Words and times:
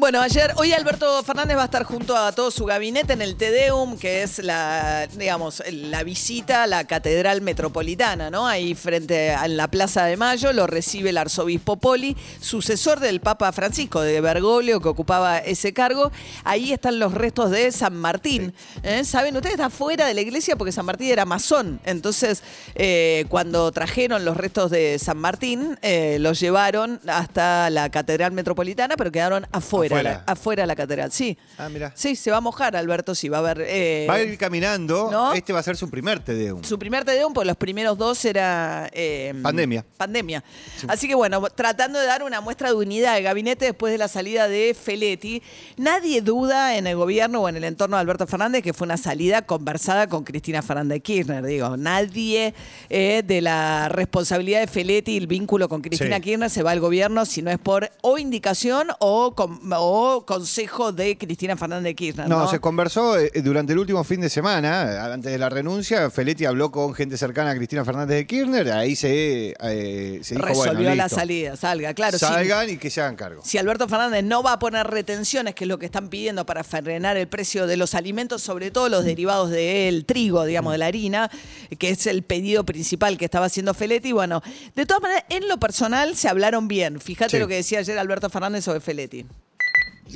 Bueno, 0.00 0.22
ayer, 0.22 0.54
hoy 0.56 0.72
Alberto 0.72 1.22
Fernández 1.24 1.58
va 1.58 1.60
a 1.60 1.64
estar 1.66 1.84
junto 1.84 2.16
a 2.16 2.32
todo 2.32 2.50
su 2.50 2.64
gabinete 2.64 3.12
en 3.12 3.20
el 3.20 3.36
Tedeum, 3.36 3.98
que 3.98 4.22
es 4.22 4.38
la, 4.38 5.06
digamos, 5.08 5.62
la 5.70 6.02
visita 6.04 6.62
a 6.62 6.66
la 6.66 6.86
Catedral 6.86 7.42
Metropolitana, 7.42 8.30
¿no? 8.30 8.46
Ahí 8.46 8.74
frente 8.74 9.32
a 9.32 9.46
la 9.46 9.68
Plaza 9.68 10.06
de 10.06 10.16
Mayo, 10.16 10.54
lo 10.54 10.66
recibe 10.66 11.10
el 11.10 11.18
arzobispo 11.18 11.76
Poli, 11.76 12.16
sucesor 12.40 12.98
del 12.98 13.20
Papa 13.20 13.52
Francisco 13.52 14.00
de 14.00 14.22
Bergoglio, 14.22 14.80
que 14.80 14.88
ocupaba 14.88 15.36
ese 15.36 15.74
cargo. 15.74 16.10
Ahí 16.44 16.72
están 16.72 16.98
los 16.98 17.12
restos 17.12 17.50
de 17.50 17.70
San 17.70 17.94
Martín. 17.94 18.54
¿eh? 18.82 19.04
Saben, 19.04 19.36
ustedes 19.36 19.56
está 19.56 19.68
fuera 19.68 20.06
de 20.06 20.14
la 20.14 20.22
iglesia 20.22 20.56
porque 20.56 20.72
San 20.72 20.86
Martín 20.86 21.10
era 21.10 21.26
masón. 21.26 21.78
Entonces, 21.84 22.42
eh, 22.74 23.26
cuando 23.28 23.70
trajeron 23.70 24.24
los 24.24 24.38
restos 24.38 24.70
de 24.70 24.98
San 24.98 25.18
Martín, 25.18 25.78
eh, 25.82 26.16
los 26.20 26.40
llevaron 26.40 27.02
hasta 27.06 27.68
la 27.68 27.90
Catedral 27.90 28.32
Metropolitana, 28.32 28.96
pero 28.96 29.12
quedaron 29.12 29.46
afuera 29.52 29.89
Afuera. 29.94 30.24
la- 30.26 30.32
afuera 30.32 30.62
de 30.62 30.66
la 30.66 30.76
catedral, 30.76 31.12
sí. 31.12 31.36
Ah, 31.58 31.68
mira. 31.68 31.92
Sí, 31.94 32.16
se 32.16 32.30
va 32.30 32.38
a 32.38 32.40
mojar, 32.40 32.76
Alberto, 32.76 33.14
sí, 33.14 33.28
va 33.28 33.38
a 33.38 33.40
haber... 33.40 33.64
eh, 33.66 34.06
Va 34.08 34.14
a 34.14 34.22
ir 34.22 34.36
caminando. 34.38 35.08
¿no? 35.10 35.32
Este 35.32 35.52
va 35.52 35.60
a 35.60 35.62
ser 35.62 35.76
su 35.76 35.88
primer 35.90 36.20
Tedeum. 36.20 36.62
su 36.64 36.78
primer 36.78 37.04
Tedeum, 37.04 37.32
pues 37.32 37.46
los 37.46 37.56
primeros 37.56 37.96
dos 37.98 38.24
era... 38.24 38.88
eh, 38.92 39.34
Pandemia. 39.42 39.84
Pandemia. 39.96 40.42
Así 40.88 41.06
que 41.08 41.14
bueno, 41.14 41.40
tratando 41.54 41.98
de 41.98 42.06
dar 42.06 42.22
una 42.22 42.40
muestra 42.40 42.68
de 42.68 42.74
unidad 42.74 43.14
de 43.14 43.22
gabinete 43.22 43.64
después 43.66 43.92
de 43.92 43.98
la 43.98 44.08
salida 44.08 44.48
de 44.48 44.74
Feletti, 44.80 45.42
nadie 45.76 46.20
duda 46.22 46.76
en 46.76 46.86
el 46.86 46.96
gobierno 46.96 47.40
o 47.42 47.48
en 47.48 47.56
el 47.56 47.64
entorno 47.64 47.96
de 47.96 48.00
Alberto 48.02 48.26
Fernández 48.26 48.62
que 48.62 48.72
fue 48.72 48.84
una 48.86 48.96
salida 48.96 49.42
conversada 49.42 50.08
con 50.08 50.24
Cristina 50.24 50.62
Fernández 50.62 51.02
Kirchner. 51.02 51.44
Digo, 51.44 51.76
nadie 51.76 52.54
eh, 52.88 53.22
de 53.24 53.40
la 53.40 53.88
responsabilidad 53.88 54.60
de 54.60 54.66
Feletti 54.66 55.12
y 55.12 55.16
el 55.16 55.26
vínculo 55.26 55.68
con 55.68 55.80
Cristina 55.82 56.16
Sí. 56.16 56.22
Kirchner 56.22 56.50
se 56.50 56.62
va 56.62 56.70
al 56.72 56.80
gobierno 56.80 57.24
si 57.26 57.42
no 57.42 57.50
es 57.50 57.58
por 57.58 57.90
o 58.02 58.18
indicación 58.18 58.88
o, 58.98 59.34
con- 59.34 59.60
o 59.82 60.24
consejo 60.26 60.92
de 60.92 61.16
Cristina 61.16 61.56
Fernández 61.56 61.94
Kirchner. 61.94 62.28
No, 62.28 62.40
No, 62.40 62.50
se 62.50 62.60
conversó 62.60 63.18
eh, 63.18 63.30
durante 63.42 63.72
el 63.72 63.78
último 63.78 64.04
fin 64.04 64.20
de 64.20 64.28
semana, 64.28 64.92
eh, 64.92 64.98
antes 64.98 65.32
de 65.32 65.38
la 65.38 65.48
renuncia, 65.48 66.10
Feletti 66.10 66.44
habló 66.44 66.70
con 66.70 66.92
gente 66.94 67.16
cercana 67.16 67.50
a 67.50 67.54
Cristina 67.56 67.84
Fernández 67.84 68.18
de 68.18 68.26
Kirchner, 68.26 68.70
ahí 68.72 68.94
se, 68.96 69.54
eh, 69.60 70.20
se 70.22 70.34
dijo, 70.34 70.46
resolvió 70.46 70.72
bueno, 70.74 70.94
la 70.94 71.04
listo. 71.04 71.16
salida, 71.18 71.56
salga, 71.56 71.94
claro. 71.94 72.18
Salgan 72.18 72.70
y 72.70 72.76
que 72.76 72.90
se 72.90 73.00
hagan 73.00 73.16
cargo. 73.16 73.42
Si 73.44 73.58
Alberto 73.58 73.88
Fernández 73.88 74.22
no 74.24 74.42
va 74.42 74.52
a 74.54 74.58
poner 74.58 74.86
retenciones, 74.86 75.54
que 75.54 75.64
es 75.64 75.68
lo 75.68 75.78
que 75.78 75.86
están 75.86 76.08
pidiendo 76.08 76.44
para 76.46 76.62
frenar 76.64 77.16
el 77.16 77.28
precio 77.28 77.66
de 77.66 77.76
los 77.76 77.94
alimentos, 77.94 78.42
sobre 78.42 78.70
todo 78.70 78.88
los 78.88 79.04
derivados 79.04 79.50
del 79.50 80.04
trigo, 80.04 80.44
digamos, 80.44 80.72
de 80.72 80.78
la 80.78 80.86
harina, 80.86 81.30
que 81.78 81.90
es 81.90 82.06
el 82.06 82.22
pedido 82.22 82.64
principal 82.64 83.16
que 83.16 83.24
estaba 83.24 83.46
haciendo 83.46 83.72
Feletti, 83.74 84.12
bueno, 84.12 84.42
de 84.76 84.86
todas 84.86 85.02
maneras, 85.02 85.24
en 85.30 85.48
lo 85.48 85.58
personal 85.58 86.16
se 86.16 86.28
hablaron 86.28 86.68
bien. 86.68 87.00
Fíjate 87.00 87.30
Sí. 87.30 87.38
lo 87.38 87.48
que 87.48 87.54
decía 87.56 87.78
ayer 87.80 87.98
Alberto 87.98 88.28
Fernández 88.30 88.64
sobre 88.64 88.80
Feletti. 88.80 89.24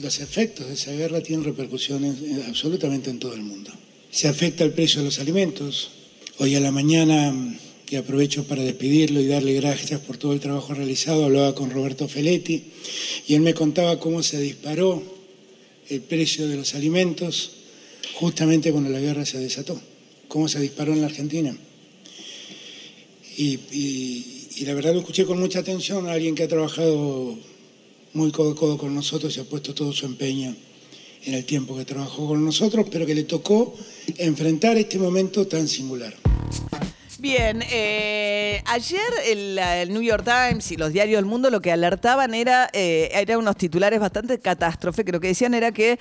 Los 0.00 0.20
efectos 0.20 0.67
de 0.67 0.75
esa 0.75 0.92
guerra 0.92 1.20
tienen 1.23 1.45
repercusiones 1.45 2.17
eh, 2.23 2.45
absolutamente 2.48 3.11
en 3.11 3.19
todo 3.19 3.34
el 3.34 3.42
mundo. 3.42 3.70
Se 4.11 4.28
afecta 4.28 4.64
el 4.64 4.73
precio 4.73 5.01
de 5.01 5.06
los 5.06 5.19
alimentos. 5.19 5.91
Hoy 6.39 6.55
a 6.56 6.61
la 6.61 6.73
mañana, 6.73 7.31
mm, 7.33 7.59
y 7.91 7.97
aprovecho 7.97 8.45
para 8.45 8.62
despedirlo 8.64 9.20
y 9.20 9.27
darle 9.27 9.55
gracias 9.55 10.01
por 10.01 10.17
todo 10.17 10.33
el 10.33 10.41
trabajo 10.41 10.75
realizado, 10.75 11.25
hablaba 11.25 11.55
con 11.55 11.70
Roberto 11.70 12.09
Feletti 12.09 12.64
y 13.29 13.35
él 13.35 13.42
me 13.42 13.55
contaba 13.55 14.01
cómo 14.01 14.23
se 14.23 14.41
disparó 14.41 15.02
el 15.89 16.01
precio 16.01 16.48
de 16.48 16.57
los 16.57 16.74
alimentos 16.74 17.52
justamente 18.14 18.73
cuando 18.73 18.90
la 18.90 19.01
guerra 19.01 19.24
se 19.27 19.39
desató, 19.39 19.80
cómo 20.29 20.48
se 20.48 20.61
disparó 20.61 20.92
en 20.92 21.02
la 21.02 21.07
Argentina. 21.07 21.57
Y, 23.36 23.58
y- 23.73 24.30
y 24.57 24.64
la 24.67 24.74
verdad 24.74 24.92
lo 24.95 25.01
escuché 25.01 25.24
con 25.24 25.39
mucha 25.40 25.58
atención 25.58 26.07
a 26.08 26.13
alguien 26.13 26.35
que 26.36 26.45
ha 26.45 26.48
trabajado 26.48 27.36
muy 28.14 28.30
codo 28.30 28.52
a 28.52 28.55
codo 28.55 28.79
con 28.79 28.95
nosotros 28.95 29.36
y 29.36 29.41
ha 29.41 29.45
puesto 29.45 29.75
todo 29.75 29.92
su 29.92 30.07
empeño 30.07 30.55
en 31.25 31.35
el 31.35 31.45
tiempo 31.45 31.77
que 31.77 31.85
trabajó 31.85 32.29
con 32.29 32.45
nosotros, 32.45 32.86
pero 32.91 33.07
que 33.07 33.14
le 33.14 33.25
tocó 33.25 33.75
enfrentar 34.19 34.77
este 34.77 34.98
momento 34.98 35.47
tan 35.47 35.69
singular. 35.69 36.14
Bien, 37.19 37.63
eh, 37.70 38.63
ayer 38.67 39.01
el, 39.27 39.92
New 39.92 40.02
York 40.02 40.25
Times 40.25 40.73
y 40.73 40.77
los 40.77 40.92
diarios 40.92 41.19
del 41.19 41.27
mundo 41.27 41.48
lo 41.51 41.61
que 41.61 41.70
alertaban 41.70 42.35
era, 42.35 42.69
eh, 42.73 43.11
eran 43.13 43.39
unos 43.39 43.57
titulares 43.57 44.01
bastante 44.01 44.39
catástrofe, 44.41 45.05
que 45.05 45.13
lo 45.13 45.20
que 45.20 45.29
decían 45.29 45.55
era 45.55 45.70
que 45.70 45.98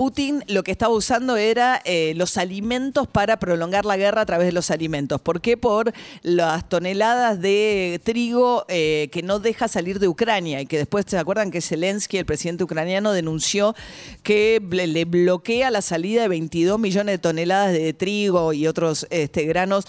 Putin 0.00 0.42
lo 0.46 0.62
que 0.62 0.70
estaba 0.70 0.94
usando 0.94 1.36
era 1.36 1.82
eh, 1.84 2.14
los 2.16 2.38
alimentos 2.38 3.06
para 3.06 3.38
prolongar 3.38 3.84
la 3.84 3.98
guerra 3.98 4.22
a 4.22 4.24
través 4.24 4.46
de 4.46 4.52
los 4.52 4.70
alimentos. 4.70 5.20
¿Por 5.20 5.42
qué? 5.42 5.58
Por 5.58 5.92
las 6.22 6.68
toneladas 6.68 7.40
de 7.40 8.00
trigo 8.02 8.64
eh, 8.68 9.10
que 9.12 9.22
no 9.22 9.40
deja 9.40 9.68
salir 9.68 9.98
de 9.98 10.08
Ucrania 10.08 10.60
y 10.62 10.66
que 10.66 10.78
después, 10.78 11.04
¿se 11.06 11.18
acuerdan 11.18 11.50
que 11.50 11.60
Zelensky, 11.60 12.16
el 12.16 12.24
presidente 12.24 12.64
ucraniano, 12.64 13.12
denunció 13.12 13.74
que 14.22 14.62
le, 14.70 15.04
bloquea 15.04 15.70
la 15.70 15.82
salida 15.82 16.22
de 16.22 16.28
22 16.28 16.78
millones 16.78 17.14
de 17.14 17.18
toneladas 17.18 17.72
de 17.72 17.92
trigo 17.92 18.54
y 18.54 18.66
otros 18.66 19.06
este, 19.10 19.44
granos 19.44 19.86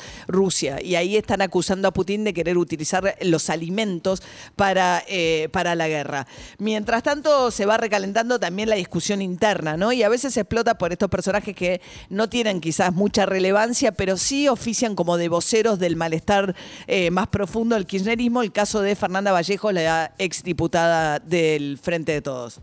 Y 0.64 0.96
ahí 0.96 1.18
están 1.18 1.42
acusando 1.42 1.88
a 1.88 1.92
Putin 1.94 2.24
de 2.24 2.34
querer 2.34 2.58
utilizar 2.58 3.16
los 3.22 3.50
alimentos 3.50 4.22
para, 4.56 5.04
eh, 5.08 5.50
para 5.52 5.76
la 5.76 5.88
guerra. 5.88 6.28
Mientras 6.58 7.04
tanto, 7.04 7.52
se 7.52 7.66
va 7.66 7.78
recalentando 7.78 8.40
también 8.40 8.70
la 8.70 8.76
discusión 8.76 9.22
interna, 9.22 9.78
¿no? 9.78 9.92
Y 9.92 10.04
a 10.04 10.10
veces 10.10 10.36
explota 10.38 10.78
por 10.78 10.92
estos 10.92 11.10
personajes 11.10 11.56
que 11.56 11.82
no 12.10 12.30
tienen 12.30 12.62
quizás 12.62 12.94
mucha 12.94 13.26
relevancia, 13.26 13.92
pero 13.92 14.18
sí 14.18 14.48
ofician 14.48 14.96
como 14.96 15.18
de 15.18 15.30
voceros 15.30 15.80
del 15.80 15.96
malestar 15.96 16.56
eh, 16.88 17.12
más 17.12 17.28
profundo 17.28 17.76
del 17.76 17.86
kirchnerismo. 17.86 18.42
El 18.42 18.52
caso 18.52 18.82
de 18.82 18.96
Fernanda 18.96 19.32
Vallejo, 19.32 19.72
la 19.72 20.14
exdiputada 20.18 21.20
del 21.20 21.78
Frente 21.82 22.12
de 22.12 22.22
Todos. 22.22 22.62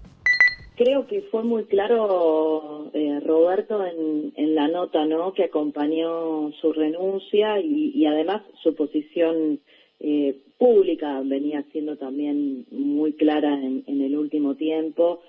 Creo 0.78 1.08
que 1.08 1.22
fue 1.22 1.42
muy 1.42 1.64
claro 1.64 2.88
eh, 2.94 3.18
Roberto 3.26 3.84
en, 3.84 4.32
en 4.36 4.54
la 4.54 4.68
nota, 4.68 5.04
¿no? 5.06 5.32
Que 5.32 5.42
acompañó 5.42 6.52
su 6.60 6.72
renuncia 6.72 7.60
y, 7.60 8.06
además 8.06 8.42
su 8.62 8.76
posición 8.76 9.58
eh, 9.98 10.36
pública 10.56 11.20
venía 11.24 11.64
siendo 11.72 11.96
también 11.96 12.64
muy 12.70 13.14
clara 13.14 13.54
en, 13.54 13.82
en 13.88 14.02
el 14.02 14.16
último 14.16 14.54
tiempo, 14.54 15.20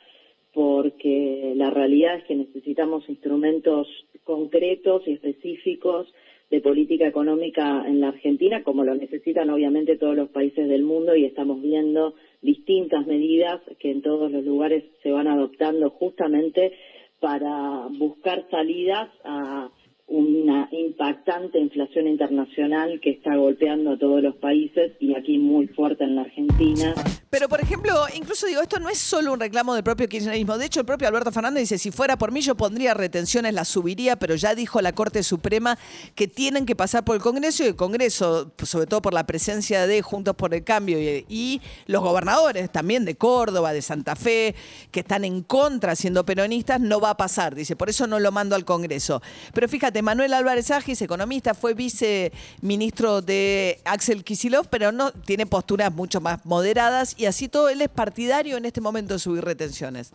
porque 0.54 1.54
la 1.56 1.72
realidad 1.72 2.18
es 2.18 2.26
que 2.26 2.36
necesitamos 2.36 3.10
instrumentos 3.10 3.88
concretos 4.26 5.02
y 5.08 5.14
específicos 5.14 6.14
de 6.50 6.62
política 6.62 7.08
económica 7.08 7.84
en 7.88 8.02
la 8.02 8.08
Argentina, 8.08 8.64
como 8.64 8.84
lo 8.84 8.96
necesitan 8.96 9.50
obviamente 9.50 9.98
todos 9.98 10.16
los 10.16 10.30
países 10.30 10.68
del 10.68 10.84
mundo 10.84 11.16
y 11.16 11.26
estamos 11.26 11.62
viendo 11.62 12.16
distintas 12.42 13.06
medidas 13.06 13.62
que 13.80 13.92
en 13.92 14.02
todos 14.02 14.32
los 14.32 14.44
lugares 14.44 14.84
se 15.04 15.12
van 15.12 15.28
adoptando 15.28 15.90
justamente 15.92 16.72
para 17.20 17.88
buscar 17.98 18.46
salidas 18.50 19.10
a 19.24 19.70
una 20.10 20.68
impactante 20.72 21.60
inflación 21.60 22.08
internacional 22.08 23.00
que 23.00 23.12
está 23.12 23.36
golpeando 23.36 23.92
a 23.92 23.98
todos 23.98 24.24
los 24.24 24.36
países 24.38 24.94
y 25.00 25.16
aquí 25.16 25.38
muy 25.38 25.68
fuerte 25.68 26.04
en 26.04 26.16
la 26.16 26.22
Argentina. 26.22 26.96
Pero, 27.30 27.48
por 27.48 27.62
ejemplo, 27.62 27.94
incluso 28.16 28.48
digo, 28.48 28.62
esto 28.62 28.80
no 28.80 28.90
es 28.90 28.98
solo 28.98 29.32
un 29.32 29.40
reclamo 29.40 29.76
del 29.76 29.84
propio 29.84 30.10
kirchnerismo. 30.10 30.58
De 30.58 30.66
hecho, 30.66 30.80
el 30.80 30.86
propio 30.88 31.08
Alberto 31.08 31.32
Fernández 31.32 31.62
dice, 31.62 31.78
si 31.78 31.92
fuera 31.92 32.18
por 32.18 32.32
mí 32.32 32.42
yo 32.42 32.56
pondría 32.56 32.96
retenciones, 32.96 33.54
las 33.54 33.68
subiría, 33.68 34.16
pero 34.16 34.34
ya 34.34 34.56
dijo 34.56 34.82
la 34.82 34.94
Corte 34.94 35.22
Suprema 35.22 35.78
que 36.16 36.28
tienen 36.28 36.66
que 36.66 36.76
pasar 36.76 37.06
por 37.06 37.16
el 37.16 37.22
Congreso 37.22 37.64
y 37.64 37.68
el 37.68 37.76
Congreso, 37.76 38.52
sobre 38.64 38.88
todo 38.88 39.04
por 39.04 39.14
la 39.14 39.28
presencia 39.28 39.86
de 39.86 40.02
Juntos 40.02 40.36
por 40.36 40.56
el 40.56 40.64
Cambio 40.64 41.00
y, 41.00 41.26
y 41.30 41.62
los 41.86 42.02
gobernadores 42.02 42.72
también 42.72 43.06
de 43.06 43.16
Córdoba, 43.16 43.74
de 43.74 43.84
Santa 43.84 44.16
Fe, 44.16 44.56
que 44.92 45.02
están 45.02 45.24
en 45.24 45.44
contra 45.44 45.96
siendo 45.96 46.26
peronistas, 46.26 46.82
no 46.82 47.00
va 47.00 47.12
a 47.12 47.18
pasar. 47.18 47.54
Dice, 47.54 47.76
por 47.76 47.90
eso 47.90 48.08
no 48.08 48.20
lo 48.20 48.32
mando 48.32 48.56
al 48.56 48.66
Congreso. 48.66 49.22
Pero 49.54 49.68
fíjate, 49.68 49.99
Manuel 50.02 50.34
Álvarez 50.34 50.72
Agis, 50.72 51.02
economista, 51.02 51.54
fue 51.54 51.74
viceministro 51.74 53.22
de 53.22 53.80
Axel 53.86 54.24
Kisilov, 54.24 54.68
pero 54.70 54.92
no 54.92 55.12
tiene 55.12 55.46
posturas 55.46 55.94
mucho 55.94 56.22
más 56.22 56.46
moderadas 56.46 57.16
y 57.18 57.26
así 57.26 57.48
todo 57.48 57.70
él 57.70 57.82
es 57.82 57.90
partidario 57.90 58.58
en 58.58 58.66
este 58.66 58.82
momento 58.82 59.14
de 59.14 59.20
subir 59.20 59.44
retenciones. 59.44 60.12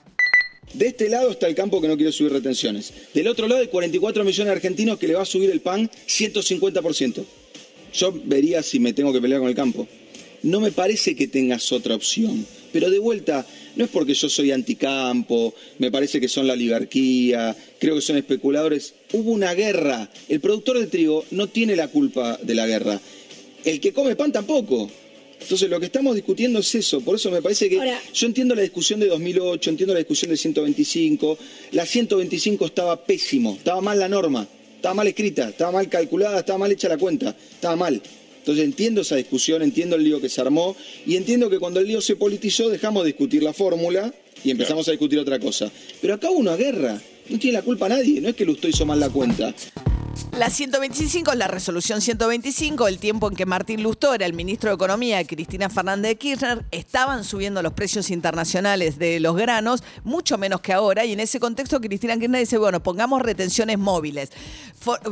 De 0.72 0.86
este 0.88 1.08
lado 1.08 1.31
está 1.31 1.46
el 1.46 1.54
campo 1.54 1.81
que 1.81 1.88
no 1.88 1.96
quiere 1.96 2.10
subir 2.10 2.32
retenciones. 2.32 2.92
Del 3.12 3.28
otro 3.28 3.46
lado 3.46 3.60
hay 3.60 3.69
44 3.69 4.25
millones 4.25 4.46
de 4.46 4.52
argentinos 4.52 4.98
que 4.98 5.06
le 5.06 5.14
va 5.14 5.22
a 5.22 5.26
subir 5.26 5.50
el 5.50 5.60
pan 5.60 5.90
150%. 6.08 7.25
Yo 7.92 8.12
vería 8.25 8.62
si 8.62 8.80
me 8.80 8.92
tengo 8.92 9.12
que 9.12 9.20
pelear 9.20 9.40
con 9.40 9.48
el 9.48 9.54
campo. 9.54 9.87
No 10.42 10.60
me 10.60 10.72
parece 10.72 11.14
que 11.14 11.28
tengas 11.28 11.70
otra 11.70 11.94
opción. 11.94 12.44
Pero 12.75 12.91
de 12.91 12.99
vuelta, 12.99 13.47
no 13.76 13.85
es 13.85 13.91
porque 13.93 14.15
yo 14.15 14.29
soy 14.29 14.50
anticampo, 14.50 15.55
me 15.79 15.93
parece 15.93 16.21
que 16.21 16.26
son 16.26 16.49
la 16.49 16.55
oligarquía, 16.55 17.56
creo 17.79 17.94
que 17.94 18.00
son 18.00 18.17
especuladores. 18.17 18.94
Hubo 19.12 19.31
una 19.31 19.55
guerra. 19.55 20.11
El 20.29 20.41
productor 20.41 20.81
de 20.81 20.88
trigo 20.88 21.25
no 21.31 21.47
tiene 21.47 21.76
la 21.76 21.87
culpa 21.87 22.37
de 22.43 22.53
la 22.56 22.67
guerra. 22.67 23.00
El 23.65 23.79
que 23.79 23.93
come 23.93 24.17
pan 24.17 24.32
tampoco. 24.32 24.91
Entonces 25.41 25.71
lo 25.71 25.79
que 25.79 25.87
estamos 25.87 26.17
discutiendo 26.17 26.59
es 26.59 26.75
eso, 26.75 27.00
por 27.00 27.15
eso 27.15 27.31
me 27.31 27.41
parece 27.41 27.69
que 27.69 27.79
yo 28.12 28.26
entiendo 28.26 28.56
la 28.56 28.62
discusión 28.62 28.99
de 28.99 29.06
2008, 29.06 29.71
entiendo 29.71 29.94
la 29.94 29.99
discusión 29.99 30.32
de 30.32 30.37
125, 30.37 31.38
la 31.73 31.87
125 31.87 32.67
estaba 32.67 33.05
pésimo, 33.05 33.55
estaba 33.55 33.81
mal 33.81 34.00
la 34.00 34.09
norma, 34.09 34.49
estaba 34.75 34.94
mal 34.94 35.06
escrita, 35.06 35.50
estaba 35.50 35.71
mal 35.71 35.88
calculada, 35.88 36.41
estaba 36.41 36.59
mal 36.59 36.73
hecha 36.73 36.88
la 36.88 36.99
cuenta, 36.99 37.37
estaba 37.55 37.76
mal. 37.76 38.03
Entonces 38.44 38.67
entiendo 38.67 39.00
esa 39.00 39.17
discusión, 39.17 39.62
entiendo 39.62 39.96
el 39.96 40.05
lío 40.05 40.20
que 40.20 40.29
se 40.29 40.38
armó 40.38 40.76
y 41.06 41.17
entiendo 41.17 41.49
que 41.49 41.58
cuando 41.58 41.81
el 41.81 41.87
lío 41.87 42.02
se 42.02 42.14
politizó 42.14 42.69
dejamos 42.69 43.02
de 43.02 43.06
discutir 43.06 43.43
la 43.43 43.55
fórmula 43.55 44.12
y 44.44 44.50
empezamos 44.50 44.87
a 44.87 44.91
discutir 44.91 45.19
otra 45.19 45.38
cosa. 45.38 45.73
Pero 46.02 46.12
acá 46.12 46.31
hubo 46.31 46.41
una 46.41 46.55
guerra, 46.55 47.00
no 47.31 47.38
tiene 47.38 47.56
la 47.56 47.62
culpa 47.62 47.88
nadie, 47.88 48.20
no 48.20 48.29
es 48.29 48.35
que 48.35 48.44
Lustó 48.44 48.69
hizo 48.69 48.85
mal 48.85 49.00
la 49.00 49.08
cuenta. 49.08 49.55
La 50.36 50.50
125 50.50 51.31
es 51.31 51.38
la 51.38 51.46
resolución 51.46 52.00
125, 52.00 52.88
el 52.88 52.98
tiempo 52.98 53.28
en 53.28 53.36
que 53.36 53.46
Martín 53.46 53.84
Lustó 53.84 54.14
era 54.14 54.26
el 54.26 54.32
ministro 54.32 54.69
de 54.69 54.75
Economía 54.75 55.25
Cristina 55.25 55.70
Fernández 55.70 56.08
de 56.08 56.16
Kirchner, 56.16 56.64
estaban 56.72 57.22
subiendo 57.22 57.62
los 57.62 57.72
precios 57.72 58.10
internacionales 58.10 58.98
de 58.98 59.20
los 59.20 59.36
granos, 59.36 59.84
mucho 60.02 60.36
menos 60.36 60.60
que 60.60 60.72
ahora, 60.72 61.04
y 61.04 61.12
en 61.12 61.20
ese 61.20 61.38
contexto 61.38 61.81
Cristina 61.81 62.14
Kirchner 62.14 62.40
dice, 62.40 62.58
bueno, 62.58 62.82
pongamos 62.82 63.22
retenciones 63.22 63.78
móviles. 63.78 64.31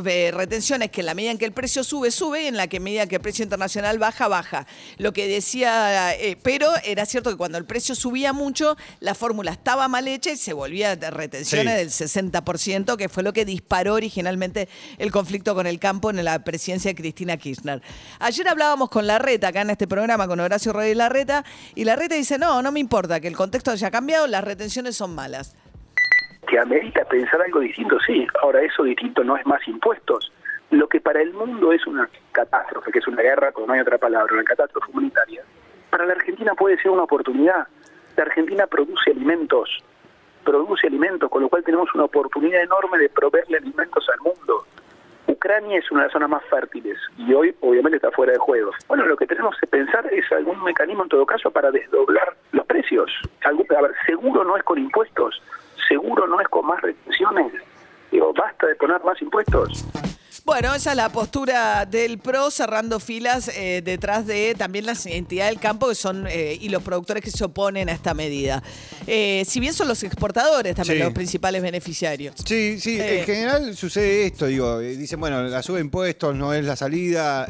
Eh, 0.05 0.31
retenciones 0.35 0.91
que 0.91 1.01
en 1.01 1.07
la 1.07 1.15
medida 1.15 1.31
en 1.31 1.39
que 1.39 1.45
el 1.45 1.53
precio 1.53 1.85
sube, 1.85 2.11
sube, 2.11 2.43
y 2.43 2.47
en 2.47 2.57
la 2.57 2.67
que 2.67 2.81
medida 2.81 3.07
que 3.07 3.17
el 3.17 3.23
precio 3.23 3.45
internacional 3.45 3.99
baja, 3.99 4.29
baja. 4.29 4.67
Lo 4.99 5.13
que 5.13 5.29
decía, 5.29 6.15
eh, 6.15 6.37
pero 6.43 6.71
era 6.85 7.07
cierto 7.07 7.31
que 7.31 7.37
cuando 7.37 7.59
el 7.59 7.65
precio 7.65 7.95
subía 7.95 8.33
mucho, 8.33 8.77
la 8.99 9.15
fórmula 9.15 9.53
estaba 9.53 9.87
mal 9.89 10.09
hecha 10.09 10.33
y 10.33 10.37
se 10.37 10.53
volvía 10.53 10.97
de 10.97 11.11
retenciones 11.11 11.77
del 11.77 11.91
60%, 11.91 12.97
que 12.97 13.09
fue 13.09 13.23
lo 13.23 13.33
que 13.33 13.45
disparó 13.45 13.95
originalmente 13.95 14.69
el 14.99 15.12
conflicto 15.13 15.55
con 15.55 15.69
el 15.69 15.79
campo 15.79 16.11
en 16.11 16.25
la 16.25 16.43
presidencia 16.43 16.91
de 16.91 16.97
Cristina 16.97 17.37
Kirchner. 17.37 17.81
Ayer 18.19 18.49
hablábamos 18.49 18.91
con 18.91 19.07
Larreta, 19.07 19.49
acá 19.49 19.61
en 19.61 19.71
este 19.71 19.87
programa, 19.87 20.27
con 20.27 20.41
Horacio 20.41 20.73
Rodríguez 20.73 20.97
Larreta, 20.97 21.45
y 21.77 21.85
Larreta 21.85 22.17
dice, 22.17 22.39
no, 22.39 22.63
no 22.63 22.73
me 22.73 22.81
importa 22.81 23.21
que 23.21 23.29
el 23.29 23.37
contexto 23.37 23.71
haya 23.71 23.91
cambiado, 23.91 24.27
las 24.27 24.43
retenciones 24.43 24.97
son 24.97 25.15
malas. 25.15 25.57
Que 26.49 26.59
amerita 26.59 27.05
pensar 27.05 27.41
algo 27.41 27.61
distinto, 27.61 27.97
sí. 28.05 28.27
Ahora, 28.43 28.63
eso 28.63 28.83
distinto 28.83 29.23
no 29.23 29.37
es 29.37 29.47
más 29.47 29.61
impuestos. 29.69 30.33
Lo 30.71 30.89
que 30.89 31.01
para 31.01 31.23
el 31.23 31.33
mundo 31.33 31.73
es 31.73 31.87
una 31.87 32.09
catástrofe, 32.33 32.91
que 32.91 32.99
es 32.99 33.07
una 33.07 33.23
guerra, 33.23 33.53
como 33.53 33.69
no 33.69 33.75
hay 33.75 33.81
otra 33.81 33.99
palabra, 33.99 34.35
una 34.35 34.43
catástrofe 34.43 34.91
humanitaria, 34.91 35.45
para 35.91 36.07
la 36.07 36.15
Argentina 36.15 36.55
puede 36.55 36.79
ser 36.79 36.91
una 36.91 37.03
oportunidad. 37.03 37.69
La 38.17 38.25
Argentina 38.25 38.67
produce 38.67 39.11
alimentos, 39.11 39.69
produce 40.43 40.87
alimentos, 40.87 41.31
con 41.31 41.43
lo 41.43 41.49
cual 41.51 41.63
tenemos 41.63 41.95
una 41.95 42.05
oportunidad 42.05 42.63
enorme 42.63 42.99
de 42.99 43.11
proveerle 43.11 43.59
alimentos 43.59 44.09
al 44.09 44.21
mundo. 44.21 44.65
Ucrania 45.43 45.77
es 45.77 45.91
una 45.91 46.03
de 46.03 46.07
las 46.07 46.13
zonas 46.13 46.31
más 46.31 46.45
fértiles 46.45 46.97
y 47.19 47.35
hoy 47.35 47.53
obviamente 47.63 47.97
está 47.97 48.13
fuera 48.13 48.33
de 48.33 48.39
juego. 48.39 48.71
Bueno, 48.87 49.05
lo 49.07 49.17
que 49.17 49.27
tenemos 49.27 49.57
que 49.59 49.67
pensar 49.67 50.07
es 50.15 50.31
algún 50.31 50.63
mecanismo 50.63 51.03
en 51.03 51.09
todo 51.09 51.27
caso 51.27 51.51
para 51.51 51.73
desdoblar 51.73 52.37
los 52.53 52.65
precios. 52.65 53.11
Algún, 53.45 53.67
a 53.77 53.83
ver, 53.83 53.91
seguro 54.07 54.45
no 54.45 54.57
es 54.57 54.63
con 54.63 54.79
impuestos, 54.79 55.43
seguro 55.89 56.29
no 56.29 56.41
es 56.41 56.47
con 56.47 56.65
más 56.65 56.81
retenciones. 56.81 57.55
Digo, 58.13 58.33
basta 58.35 58.69
de 58.69 58.77
poner 58.77 59.03
más 59.03 59.21
impuestos. 59.21 59.85
Bueno, 60.45 60.75
esa 60.75 60.91
es 60.91 60.97
la 60.97 61.09
postura 61.09 61.87
del 61.87 62.19
PRO 62.19 62.51
cerrando 62.51 62.99
filas 62.99 63.49
eh, 63.55 63.81
detrás 63.85 64.27
de 64.27 64.57
también 64.59 64.87
las 64.87 65.07
entidades 65.07 65.53
del 65.53 65.61
campo 65.61 65.89
que 65.89 65.95
son 65.95 66.27
eh, 66.29 66.59
y 66.61 66.69
los 66.69 66.83
productores 66.83 67.23
que 67.23 67.31
se 67.31 67.45
oponen 67.45 67.89
a 67.89 67.93
esta 67.93 68.13
medida. 68.13 68.61
Eh, 69.07 69.45
si 69.47 69.61
bien 69.61 69.73
son 69.73 69.87
los 69.87 70.03
exportadores 70.03 70.75
también 70.75 70.99
los 70.99 71.13
principales 71.13 71.63
beneficiarios. 71.63 72.35
Sí, 72.45 72.81
sí, 72.81 72.99
en 73.01 73.25
general 73.25 73.77
sucede 73.77 74.27
esto, 74.27 74.47
digo, 74.47 74.81
dicen, 74.81 75.21
bueno, 75.21 75.45
la 75.45 75.63
sube 75.63 75.79
de 75.79 75.85
impuestos 75.85 76.35
no 76.35 76.53
es 76.53 76.65
la 76.65 76.75
salida, 76.75 77.47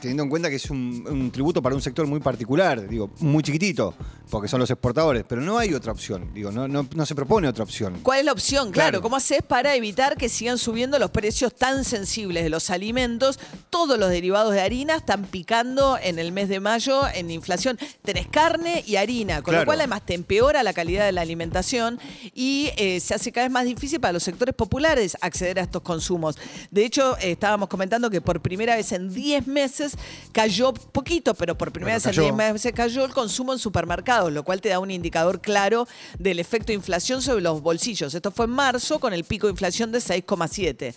teniendo 0.00 0.22
en 0.22 0.28
cuenta 0.28 0.48
que 0.48 0.56
es 0.56 0.70
un, 0.70 1.30
tributo 1.32 1.60
para 1.60 1.74
un 1.74 1.82
sector 1.82 2.06
muy 2.06 2.20
particular, 2.20 2.88
digo, 2.88 3.10
muy 3.18 3.42
chiquitito, 3.42 3.94
porque 4.30 4.46
son 4.46 4.60
los 4.60 4.70
exportadores, 4.70 5.24
pero 5.28 5.40
no 5.40 5.58
hay 5.58 5.74
otra 5.74 5.90
opción, 5.90 6.32
digo, 6.32 6.52
no, 6.52 6.68
no, 6.68 7.06
se 7.06 7.14
propone 7.14 7.48
otra 7.48 7.64
opción. 7.64 7.98
¿Cuál 8.02 8.20
es 8.20 8.24
la 8.24 8.32
opción? 8.32 8.70
Claro, 8.70 9.02
¿cómo 9.02 9.16
haces 9.16 9.42
para 9.42 9.74
evitar 9.74 10.16
que 10.16 10.28
sigan 10.28 10.58
subiendo 10.58 10.98
los 10.98 11.10
precios 11.10 11.54
tan 11.54 11.84
sensibles? 11.84 12.35
De 12.44 12.50
los 12.50 12.70
alimentos, 12.70 13.38
todos 13.70 13.98
los 13.98 14.10
derivados 14.10 14.52
de 14.52 14.60
harina 14.60 14.96
están 14.96 15.24
picando 15.24 15.98
en 16.02 16.18
el 16.18 16.32
mes 16.32 16.48
de 16.48 16.60
mayo 16.60 17.02
en 17.14 17.30
inflación. 17.30 17.78
Tenés 18.02 18.26
carne 18.28 18.82
y 18.86 18.96
harina, 18.96 19.42
con 19.42 19.54
lo 19.54 19.64
cual 19.64 19.80
además 19.80 20.04
te 20.04 20.14
empeora 20.14 20.62
la 20.62 20.72
calidad 20.72 21.04
de 21.04 21.12
la 21.12 21.20
alimentación 21.20 21.98
y 22.34 22.70
eh, 22.76 23.00
se 23.00 23.14
hace 23.14 23.32
cada 23.32 23.46
vez 23.46 23.52
más 23.52 23.64
difícil 23.64 24.00
para 24.00 24.12
los 24.12 24.22
sectores 24.22 24.54
populares 24.54 25.16
acceder 25.20 25.58
a 25.58 25.62
estos 25.62 25.82
consumos. 25.82 26.36
De 26.70 26.84
hecho, 26.84 27.16
eh, 27.18 27.32
estábamos 27.32 27.68
comentando 27.68 28.10
que 28.10 28.20
por 28.20 28.40
primera 28.40 28.76
vez 28.76 28.92
en 28.92 29.12
10 29.12 29.46
meses 29.46 29.96
cayó 30.32 30.72
poquito, 30.72 31.34
pero 31.34 31.56
por 31.56 31.72
primera 31.72 31.96
vez 31.96 32.06
en 32.06 32.12
10 32.12 32.34
meses 32.34 32.72
cayó 32.72 33.04
el 33.04 33.12
consumo 33.12 33.52
en 33.52 33.58
supermercados, 33.58 34.32
lo 34.32 34.44
cual 34.44 34.60
te 34.60 34.68
da 34.68 34.78
un 34.78 34.90
indicador 34.90 35.40
claro 35.40 35.86
del 36.18 36.38
efecto 36.38 36.68
de 36.68 36.74
inflación 36.74 37.22
sobre 37.22 37.42
los 37.42 37.62
bolsillos. 37.62 38.14
Esto 38.14 38.30
fue 38.30 38.46
en 38.46 38.52
marzo 38.52 38.98
con 38.98 39.12
el 39.12 39.24
pico 39.24 39.46
de 39.46 39.52
inflación 39.52 39.92
de 39.92 39.98
6,7. 39.98 40.94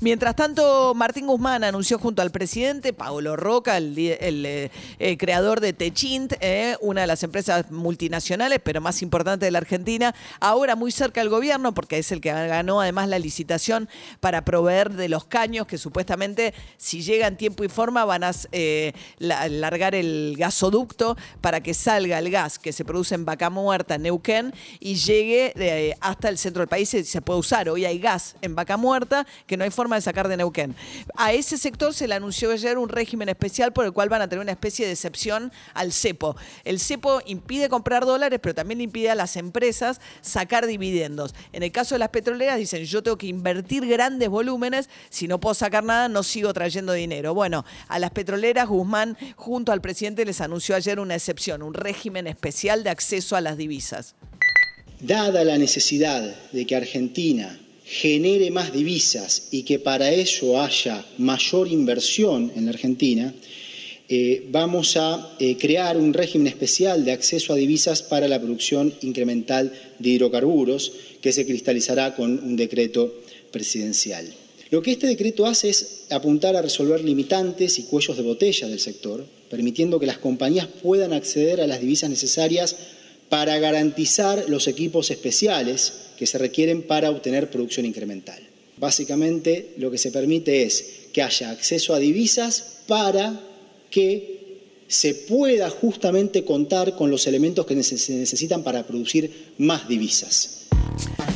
Mientras 0.00 0.36
tanto, 0.36 0.79
Martín 0.94 1.26
Guzmán 1.26 1.64
anunció 1.64 1.98
junto 1.98 2.22
al 2.22 2.30
presidente, 2.30 2.92
Paolo 2.92 3.36
Roca, 3.36 3.76
el, 3.76 3.96
eh, 3.98 4.70
eh, 4.98 5.16
creador 5.16 5.60
de 5.60 5.72
Techint, 5.72 6.34
eh, 6.40 6.76
una 6.80 7.02
de 7.02 7.06
las 7.06 7.22
empresas 7.22 7.70
multinacionales, 7.70 8.60
pero 8.62 8.80
más 8.80 9.02
importante 9.02 9.44
de 9.44 9.50
la 9.50 9.58
Argentina, 9.58 10.14
ahora 10.40 10.76
muy 10.76 10.90
cerca 10.90 11.20
del 11.20 11.28
gobierno, 11.28 11.72
porque 11.72 11.98
es 11.98 12.10
el 12.12 12.20
que 12.20 12.32
ganó 12.32 12.80
además 12.80 13.08
la 13.08 13.18
licitación 13.18 13.88
para 14.20 14.44
proveer 14.44 14.90
de 14.92 15.08
los 15.08 15.24
caños 15.24 15.66
que 15.66 15.78
supuestamente, 15.78 16.54
si 16.76 17.02
llega 17.02 17.26
en 17.26 17.36
tiempo 17.36 17.64
y 17.64 17.68
forma, 17.68 18.04
van 18.04 18.24
a 18.24 18.32
largar 19.18 19.94
el 19.94 20.34
gasoducto 20.38 21.16
para 21.40 21.62
que 21.62 21.74
salga 21.74 22.18
el 22.18 22.30
gas 22.30 22.58
que 22.58 22.72
se 22.72 22.84
produce 22.84 23.14
en 23.14 23.24
Vaca 23.24 23.50
Muerta, 23.50 23.98
Neuquén, 23.98 24.52
y 24.78 24.94
llegue 24.96 25.96
hasta 26.00 26.28
el 26.28 26.38
centro 26.38 26.60
del 26.60 26.68
país 26.68 26.92
y 26.94 27.04
se 27.04 27.22
puede 27.22 27.38
usar. 27.38 27.68
Hoy 27.68 27.84
hay 27.84 27.98
gas 27.98 28.36
en 28.42 28.54
Vaca 28.54 28.76
Muerta 28.76 29.26
que 29.46 29.56
no 29.56 29.64
hay 29.64 29.70
forma 29.70 29.96
de 29.96 30.02
sacar 30.02 30.28
de 30.28 30.36
Neuquén. 30.36 30.69
A 31.16 31.32
ese 31.32 31.58
sector 31.58 31.94
se 31.94 32.08
le 32.08 32.14
anunció 32.14 32.50
ayer 32.50 32.78
un 32.78 32.88
régimen 32.88 33.28
especial 33.28 33.72
por 33.72 33.84
el 33.84 33.92
cual 33.92 34.08
van 34.08 34.22
a 34.22 34.28
tener 34.28 34.42
una 34.42 34.52
especie 34.52 34.86
de 34.86 34.92
excepción 34.92 35.52
al 35.74 35.92
cepo. 35.92 36.36
El 36.64 36.80
cepo 36.80 37.20
impide 37.26 37.68
comprar 37.68 38.04
dólares, 38.04 38.38
pero 38.42 38.54
también 38.54 38.80
impide 38.80 39.10
a 39.10 39.14
las 39.14 39.36
empresas 39.36 40.00
sacar 40.20 40.66
dividendos. 40.66 41.34
En 41.52 41.62
el 41.62 41.72
caso 41.72 41.94
de 41.94 42.00
las 42.00 42.10
petroleras 42.10 42.58
dicen, 42.58 42.84
yo 42.84 43.02
tengo 43.02 43.18
que 43.18 43.26
invertir 43.26 43.86
grandes 43.86 44.28
volúmenes, 44.28 44.88
si 45.08 45.28
no 45.28 45.40
puedo 45.40 45.54
sacar 45.54 45.84
nada, 45.84 46.08
no 46.08 46.22
sigo 46.22 46.52
trayendo 46.52 46.92
dinero. 46.92 47.34
Bueno, 47.34 47.64
a 47.88 47.98
las 47.98 48.10
petroleras 48.10 48.68
Guzmán 48.68 49.16
junto 49.36 49.72
al 49.72 49.80
presidente 49.80 50.24
les 50.24 50.40
anunció 50.40 50.74
ayer 50.76 51.00
una 51.00 51.14
excepción, 51.14 51.62
un 51.62 51.74
régimen 51.74 52.26
especial 52.26 52.84
de 52.84 52.90
acceso 52.90 53.36
a 53.36 53.40
las 53.40 53.56
divisas. 53.56 54.14
Dada 55.00 55.44
la 55.44 55.56
necesidad 55.56 56.22
de 56.52 56.66
que 56.66 56.76
Argentina 56.76 57.58
genere 57.90 58.52
más 58.52 58.72
divisas 58.72 59.48
y 59.50 59.64
que 59.64 59.80
para 59.80 60.12
ello 60.12 60.62
haya 60.62 61.04
mayor 61.18 61.66
inversión 61.66 62.52
en 62.54 62.66
la 62.66 62.70
Argentina, 62.70 63.34
eh, 64.08 64.46
vamos 64.48 64.96
a 64.96 65.34
eh, 65.40 65.56
crear 65.58 65.96
un 65.96 66.14
régimen 66.14 66.46
especial 66.46 67.04
de 67.04 67.10
acceso 67.10 67.52
a 67.52 67.56
divisas 67.56 68.02
para 68.04 68.28
la 68.28 68.38
producción 68.38 68.94
incremental 69.02 69.72
de 69.98 70.08
hidrocarburos 70.08 70.92
que 71.20 71.32
se 71.32 71.44
cristalizará 71.44 72.14
con 72.14 72.38
un 72.38 72.54
decreto 72.54 73.12
presidencial. 73.50 74.24
Lo 74.70 74.82
que 74.82 74.92
este 74.92 75.08
decreto 75.08 75.46
hace 75.46 75.70
es 75.70 76.02
apuntar 76.10 76.54
a 76.54 76.62
resolver 76.62 77.02
limitantes 77.02 77.76
y 77.80 77.82
cuellos 77.82 78.16
de 78.16 78.22
botella 78.22 78.68
del 78.68 78.78
sector, 78.78 79.26
permitiendo 79.48 79.98
que 79.98 80.06
las 80.06 80.18
compañías 80.18 80.68
puedan 80.68 81.12
acceder 81.12 81.60
a 81.60 81.66
las 81.66 81.80
divisas 81.80 82.08
necesarias 82.08 82.76
para 83.30 83.58
garantizar 83.58 84.44
los 84.48 84.68
equipos 84.68 85.10
especiales 85.10 85.92
que 86.18 86.26
se 86.26 86.36
requieren 86.36 86.82
para 86.82 87.10
obtener 87.10 87.48
producción 87.48 87.86
incremental. 87.86 88.42
Básicamente 88.76 89.72
lo 89.78 89.90
que 89.90 89.98
se 89.98 90.10
permite 90.10 90.64
es 90.64 90.84
que 91.12 91.22
haya 91.22 91.50
acceso 91.50 91.94
a 91.94 91.98
divisas 91.98 92.80
para 92.86 93.40
que 93.90 94.40
se 94.88 95.14
pueda 95.14 95.70
justamente 95.70 96.44
contar 96.44 96.96
con 96.96 97.10
los 97.10 97.26
elementos 97.26 97.64
que 97.64 97.80
se 97.82 98.12
necesitan 98.14 98.64
para 98.64 98.86
producir 98.86 99.52
más 99.58 99.88
divisas. 99.88 100.59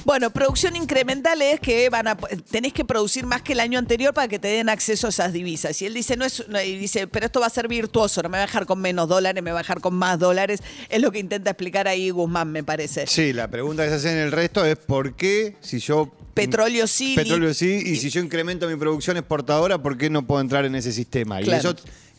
Bueno, 0.04 0.30
producción 0.30 0.76
incremental 0.76 1.40
es 1.40 1.60
que 1.60 1.88
van 1.88 2.08
a 2.08 2.16
tenés 2.50 2.72
que 2.74 2.84
producir 2.84 3.24
más 3.24 3.40
que 3.42 3.54
el 3.54 3.60
año 3.60 3.78
anterior 3.78 4.12
para 4.12 4.28
que 4.28 4.38
te 4.38 4.48
den 4.48 4.68
acceso 4.68 5.06
a 5.06 5.10
esas 5.10 5.32
divisas. 5.32 5.80
Y 5.80 5.86
él 5.86 5.94
dice, 5.94 6.16
no 6.16 6.24
es, 6.24 6.44
no, 6.48 6.60
y 6.60 6.76
dice, 6.76 7.06
pero 7.06 7.26
esto 7.26 7.40
va 7.40 7.46
a 7.46 7.50
ser 7.50 7.68
virtuoso, 7.68 8.22
no 8.22 8.28
me 8.28 8.36
va 8.36 8.44
a 8.44 8.46
dejar 8.46 8.66
con 8.66 8.80
menos 8.80 9.08
dólares, 9.08 9.42
me 9.42 9.50
va 9.50 9.60
a 9.60 9.62
dejar 9.62 9.80
con 9.80 9.94
más 9.94 10.18
dólares. 10.18 10.62
Es 10.90 11.00
lo 11.00 11.10
que 11.10 11.20
intenta 11.20 11.50
explicar 11.50 11.88
ahí 11.88 12.10
Guzmán, 12.10 12.52
me 12.52 12.62
parece. 12.62 13.06
Sí, 13.06 13.32
la 13.32 13.48
pregunta 13.48 13.84
que 13.84 13.90
se 13.90 13.94
hace 13.96 14.12
en 14.12 14.18
el 14.18 14.32
resto 14.32 14.64
es 14.64 14.76
por 14.76 15.14
qué 15.14 15.56
si 15.60 15.78
yo 15.78 16.12
Petróleo 16.34 16.86
sí. 16.86 17.14
Petróleo 17.16 17.54
sí, 17.54 17.80
y 17.84 17.96
si 17.96 18.10
yo 18.10 18.20
incremento 18.20 18.68
mi 18.68 18.76
producción 18.76 19.16
exportadora, 19.16 19.80
¿por 19.80 19.96
qué 19.96 20.10
no 20.10 20.26
puedo 20.26 20.40
entrar 20.40 20.64
en 20.64 20.74
ese 20.74 20.92
sistema? 20.92 21.40
Y 21.40 21.44
Claro. 21.44 21.74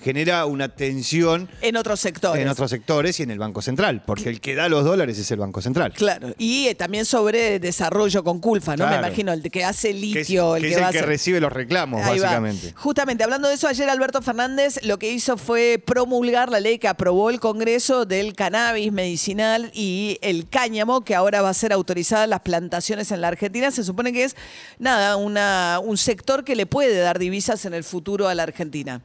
Genera 0.06 0.46
una 0.46 0.70
tensión 0.70 1.50
En 1.62 1.76
otros 1.78 2.00
sectores. 2.00 2.40
en 2.42 2.48
otros 2.48 2.70
sectores 2.70 3.20
y 3.20 3.24
en 3.24 3.32
el 3.32 3.40
Banco 3.40 3.64
Central, 3.64 4.04
porque 4.06 4.30
el 4.30 4.40
que 4.40 4.54
da 4.54 4.70
los 4.70 4.86
dólares 4.86 5.18
es 5.18 5.32
el 5.32 5.40
Banco 5.40 5.62
Central. 5.64 5.94
Claro. 5.94 6.36
Y 6.38 6.68
eh, 6.68 6.76
también 6.76 7.06
sobre 7.06 7.60
desarrollo 7.60 8.24
con 8.24 8.40
Culfa, 8.40 8.74
¿no? 8.74 8.86
Claro. 8.86 8.92
Me 9.02 9.08
imagino, 9.08 9.34
el 9.34 9.42
que 9.50 9.66
hace 9.66 9.90
Que 9.90 9.96
es, 9.96 10.02
litio, 10.30 10.54
que 10.54 10.60
el 10.60 10.66
es 10.66 10.70
que 10.72 10.76
el 10.78 10.84
va 10.84 10.88
a 10.88 10.92
que 10.92 10.98
hacer- 11.00 11.10
recibe 11.10 11.42
los 11.42 11.52
reclamos, 11.52 12.02
Ahí 12.06 12.20
va. 12.20 12.26
básicamente. 12.28 12.74
Justamente, 12.76 13.24
hablando 13.24 13.48
de 13.48 13.56
eso, 13.56 13.68
ayer 13.68 13.90
Alberto 13.90 14.22
Fernández 14.22 14.80
lo 14.84 15.00
que 15.00 15.12
hizo 15.12 15.38
fue 15.38 15.82
promulgar 15.84 16.50
la 16.50 16.60
ley 16.60 16.78
que 16.78 16.88
aprobó 16.88 17.32
el 17.32 17.40
Congreso 17.40 18.06
del 18.06 18.36
cannabis 18.36 18.92
medicinal 18.92 19.72
y 19.74 20.20
el 20.22 20.48
cáñamo, 20.48 21.04
que 21.04 21.16
ahora 21.16 21.42
va 21.42 21.50
a 21.50 21.54
ser 21.56 21.74
autorizada 21.74 22.28
las 22.28 22.42
plantaciones 22.42 23.12
en 23.12 23.22
la 23.22 23.30
Argentina. 23.30 23.72
Se 23.72 23.84
supone 23.84 24.14
que 24.14 24.26
es, 24.26 24.36
nada, 24.78 25.16
una, 25.16 25.80
un 25.84 25.98
sector 25.98 26.44
que 26.44 26.56
le 26.56 26.68
puede 26.68 26.96
dar 27.00 27.18
divisas 27.18 27.66
en 27.66 27.74
el 27.74 27.84
futuro 27.84 28.28
a 28.28 28.36
la 28.36 28.44
Argentina. 28.44 29.02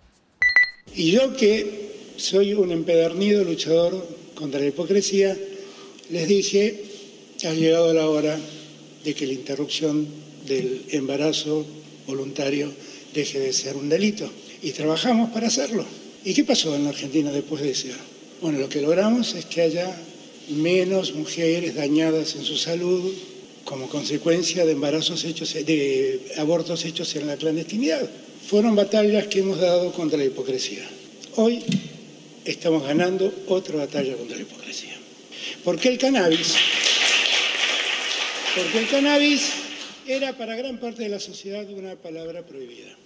Y 0.96 1.12
yo 1.12 1.36
que 1.36 1.90
soy 2.16 2.54
un 2.54 2.72
empedernido 2.72 3.44
luchador 3.44 4.06
contra 4.34 4.60
la 4.60 4.66
hipocresía, 4.66 5.36
les 6.10 6.28
dije, 6.28 6.82
ha 7.44 7.54
llegado 7.54 7.94
la 7.94 8.08
hora 8.08 8.38
de 9.04 9.14
que 9.14 9.26
la 9.26 9.32
interrupción 9.32 10.06
del 10.46 10.82
embarazo 10.90 11.64
voluntario 12.06 12.72
deje 13.14 13.38
de 13.38 13.52
ser 13.52 13.76
un 13.76 13.88
delito. 13.88 14.30
Y 14.62 14.72
trabajamos 14.72 15.30
para 15.30 15.46
hacerlo. 15.46 15.84
¿Y 16.24 16.34
qué 16.34 16.44
pasó 16.44 16.74
en 16.74 16.84
la 16.84 16.90
Argentina 16.90 17.30
después 17.30 17.62
de 17.62 17.70
eso? 17.70 17.88
Bueno, 18.42 18.58
lo 18.58 18.68
que 18.68 18.82
logramos 18.82 19.34
es 19.34 19.46
que 19.46 19.62
haya 19.62 19.96
menos 20.50 21.14
mujeres 21.14 21.74
dañadas 21.74 22.34
en 22.34 22.44
su 22.44 22.56
salud 22.56 23.12
como 23.64 23.88
consecuencia 23.88 24.66
de 24.66 24.72
embarazos 24.72 25.24
hechos, 25.24 25.54
de 25.54 26.20
abortos 26.36 26.84
hechos 26.84 27.14
en 27.16 27.26
la 27.26 27.36
clandestinidad. 27.36 28.08
Fueron 28.46 28.74
batallas 28.74 29.26
que 29.28 29.40
hemos 29.40 29.60
dado 29.60 29.92
contra 29.92 30.18
la 30.18 30.24
hipocresía. 30.24 30.88
Hoy 31.36 31.62
estamos 32.44 32.82
ganando 32.82 33.32
otra 33.46 33.76
batalla 33.76 34.16
contra 34.16 34.36
la 34.36 34.42
hipocresía. 34.42 34.94
Porque 35.64 35.88
el 35.88 35.98
cannabis, 35.98 36.54
porque 38.56 38.78
el 38.78 38.88
cannabis 38.88 39.52
era 40.06 40.36
para 40.36 40.56
gran 40.56 40.78
parte 40.78 41.02
de 41.02 41.08
la 41.08 41.20
sociedad 41.20 41.68
una 41.70 41.94
palabra 41.94 42.42
prohibida. 42.42 42.96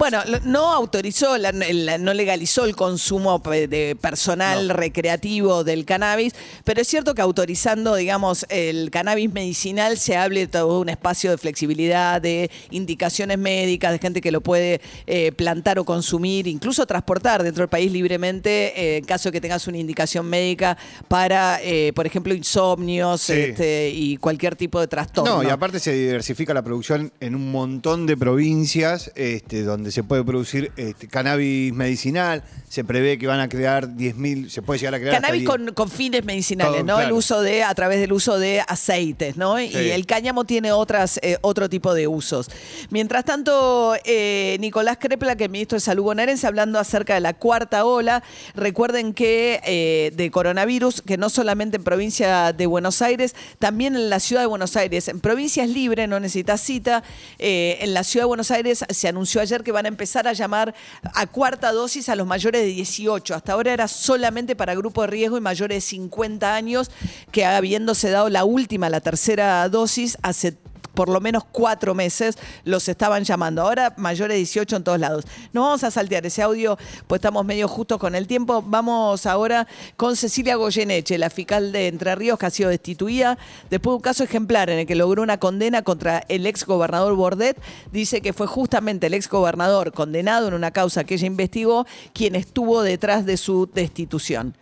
Bueno, 0.00 0.22
no 0.44 0.72
autorizó, 0.72 1.36
la- 1.36 1.52
la- 1.52 1.98
no 1.98 2.14
legalizó 2.14 2.64
el 2.64 2.74
consumo 2.74 3.38
de 3.44 3.94
personal 4.00 4.70
recreativo 4.70 5.62
del 5.62 5.84
cannabis, 5.84 6.32
pero 6.64 6.80
es 6.80 6.88
cierto 6.88 7.14
que 7.14 7.20
autorizando, 7.20 7.94
digamos, 7.96 8.46
el 8.48 8.90
cannabis 8.90 9.30
medicinal 9.30 9.98
se 9.98 10.16
hable 10.16 10.40
de 10.40 10.46
todo 10.46 10.80
un 10.80 10.88
espacio 10.88 11.30
de 11.30 11.36
flexibilidad, 11.36 12.18
de 12.22 12.50
indicaciones 12.70 13.36
médicas, 13.36 13.92
de 13.92 13.98
gente 13.98 14.22
que 14.22 14.30
lo 14.32 14.40
puede 14.40 14.80
eh, 15.06 15.32
plantar 15.32 15.78
o 15.78 15.84
consumir, 15.84 16.46
incluso 16.46 16.86
transportar 16.86 17.42
dentro 17.42 17.60
del 17.60 17.68
país 17.68 17.92
libremente, 17.92 18.72
eh, 18.80 18.96
en 18.96 19.04
caso 19.04 19.28
de 19.28 19.32
que 19.34 19.40
tengas 19.42 19.66
una 19.66 19.76
indicación 19.76 20.24
médica 20.24 20.78
para, 21.08 21.60
eh, 21.62 21.92
por 21.94 22.06
ejemplo, 22.06 22.32
insomnios 22.32 23.20
Sí. 23.20 23.32
este, 23.34 23.90
y 23.90 24.16
cualquier 24.16 24.56
tipo 24.56 24.80
de 24.80 24.88
trastorno. 24.88 25.42
No, 25.42 25.42
y 25.46 25.50
aparte 25.50 25.78
se 25.78 25.92
diversifica 25.92 26.54
la 26.54 26.62
producción 26.62 27.12
en 27.20 27.34
un 27.34 27.50
montón 27.52 28.06
de 28.06 28.16
provincias 28.16 29.12
este, 29.14 29.62
donde 29.62 29.89
se 29.90 30.02
puede 30.02 30.24
producir 30.24 30.72
este, 30.76 31.08
cannabis 31.08 31.72
medicinal. 31.72 32.42
Se 32.68 32.84
prevé 32.84 33.18
que 33.18 33.26
van 33.26 33.40
a 33.40 33.48
crear 33.48 33.88
10.000, 33.88 34.48
se 34.48 34.62
puede 34.62 34.78
llegar 34.78 34.94
a 34.94 34.98
crear 34.98 35.14
Cannabis 35.14 35.40
10. 35.40 35.50
con, 35.50 35.74
con 35.74 35.90
fines 35.90 36.24
medicinales, 36.24 36.82
Todo, 36.82 36.84
¿no? 36.84 37.00
El 37.00 37.12
uso 37.12 37.42
de, 37.42 37.64
a 37.64 37.74
través 37.74 38.00
del 38.00 38.12
uso 38.12 38.38
de 38.38 38.62
aceites, 38.66 39.36
¿no? 39.36 39.60
Y 39.60 39.74
el 39.74 40.06
cáñamo 40.06 40.44
tiene 40.44 40.72
otras, 40.72 41.18
eh, 41.22 41.38
otro 41.40 41.68
tipo 41.68 41.94
de 41.94 42.06
usos. 42.06 42.48
Mientras 42.90 43.24
tanto, 43.24 43.94
eh, 44.04 44.56
Nicolás 44.60 44.98
Crepla, 45.00 45.36
que 45.36 45.44
es 45.44 45.50
ministro 45.50 45.76
de 45.76 45.80
Salud 45.80 46.04
bonaerense, 46.04 46.46
hablando 46.46 46.78
acerca 46.78 47.14
de 47.14 47.20
la 47.20 47.34
cuarta 47.34 47.84
ola, 47.84 48.22
recuerden 48.54 49.12
que 49.14 49.60
eh, 49.64 50.12
de 50.14 50.30
coronavirus, 50.30 51.02
que 51.02 51.16
no 51.16 51.30
solamente 51.30 51.76
en 51.78 51.84
provincia 51.84 52.52
de 52.52 52.66
Buenos 52.66 53.02
Aires, 53.02 53.34
también 53.58 53.96
en 53.96 54.10
la 54.10 54.20
ciudad 54.20 54.42
de 54.42 54.46
Buenos 54.46 54.76
Aires. 54.76 55.08
En 55.08 55.20
provincia 55.20 55.64
es 55.64 55.70
libre, 55.70 56.06
no 56.06 56.20
necesita 56.20 56.56
cita. 56.56 57.02
En 57.38 57.94
la 57.94 58.04
ciudad 58.04 58.24
de 58.24 58.28
Buenos 58.28 58.50
Aires 58.50 58.84
se 58.88 59.08
anunció 59.08 59.40
ayer 59.40 59.62
que 59.62 59.72
van 59.72 59.79
a 59.84 59.88
empezar 59.88 60.28
a 60.28 60.32
llamar 60.32 60.74
a 61.14 61.26
cuarta 61.26 61.72
dosis 61.72 62.08
a 62.08 62.14
los 62.14 62.26
mayores 62.26 62.62
de 62.62 62.68
18. 62.68 63.34
Hasta 63.34 63.52
ahora 63.52 63.72
era 63.72 63.88
solamente 63.88 64.56
para 64.56 64.74
grupo 64.74 65.02
de 65.02 65.08
riesgo 65.08 65.36
y 65.36 65.40
mayores 65.40 65.76
de 65.76 65.80
50 65.80 66.54
años, 66.54 66.90
que 67.32 67.44
habiéndose 67.44 68.10
dado 68.10 68.28
la 68.28 68.44
última, 68.44 68.88
la 68.88 69.00
tercera 69.00 69.68
dosis, 69.68 70.16
hace 70.22 70.56
por 70.94 71.08
lo 71.08 71.20
menos 71.20 71.44
cuatro 71.44 71.94
meses 71.94 72.36
los 72.64 72.88
estaban 72.88 73.24
llamando. 73.24 73.62
Ahora 73.62 73.94
mayores 73.96 74.34
de 74.34 74.38
18 74.38 74.76
en 74.76 74.84
todos 74.84 75.00
lados. 75.00 75.24
No 75.52 75.62
vamos 75.62 75.84
a 75.84 75.90
saltear 75.90 76.24
ese 76.26 76.42
audio, 76.42 76.76
pues 77.06 77.18
estamos 77.18 77.44
medio 77.44 77.68
justos 77.68 77.98
con 77.98 78.14
el 78.14 78.26
tiempo. 78.26 78.62
Vamos 78.62 79.26
ahora 79.26 79.66
con 79.96 80.16
Cecilia 80.16 80.56
Goyeneche, 80.56 81.18
la 81.18 81.30
fiscal 81.30 81.72
de 81.72 81.88
Entre 81.88 82.14
Ríos 82.14 82.38
que 82.38 82.46
ha 82.46 82.50
sido 82.50 82.70
destituida 82.70 83.38
después 83.70 83.92
de 83.92 83.96
un 83.96 84.02
caso 84.02 84.24
ejemplar 84.24 84.70
en 84.70 84.80
el 84.80 84.86
que 84.86 84.94
logró 84.94 85.22
una 85.22 85.38
condena 85.38 85.82
contra 85.82 86.24
el 86.28 86.46
ex 86.46 86.64
gobernador 86.64 87.14
Bordet. 87.14 87.56
Dice 87.92 88.20
que 88.20 88.32
fue 88.32 88.46
justamente 88.46 89.06
el 89.06 89.14
ex 89.14 89.28
gobernador 89.28 89.92
condenado 89.92 90.48
en 90.48 90.54
una 90.54 90.70
causa 90.70 91.04
que 91.04 91.14
ella 91.14 91.26
investigó 91.26 91.86
quien 92.12 92.34
estuvo 92.34 92.82
detrás 92.82 93.26
de 93.26 93.36
su 93.36 93.68
destitución. 93.72 94.54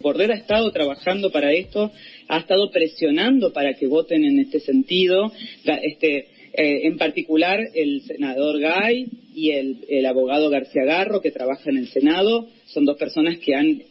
Bordet 0.00 0.30
ha 0.30 0.34
estado 0.34 0.72
trabajando 0.72 1.30
para 1.30 1.52
esto, 1.52 1.92
ha 2.30 2.38
estado 2.38 2.70
presionando 2.70 3.52
para 3.52 3.74
que 3.74 3.88
voten 3.88 4.24
en 4.24 4.38
este 4.38 4.60
sentido. 4.60 5.32
Este, 5.82 6.28
eh, 6.52 6.86
en 6.86 6.96
particular, 6.96 7.60
el 7.74 8.02
senador 8.02 8.60
Gay 8.60 9.08
y 9.34 9.50
el, 9.50 9.84
el 9.88 10.06
abogado 10.06 10.48
García 10.48 10.84
Garro, 10.84 11.20
que 11.20 11.32
trabaja 11.32 11.70
en 11.70 11.78
el 11.78 11.88
Senado, 11.88 12.46
son 12.66 12.84
dos 12.84 12.96
personas 12.96 13.38
que 13.38 13.54
han 13.54 13.82